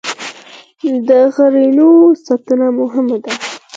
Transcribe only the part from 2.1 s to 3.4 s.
ساتنه مهمه ده.